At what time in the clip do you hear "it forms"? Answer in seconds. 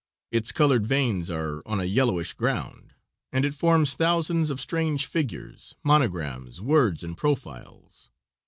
3.45-3.93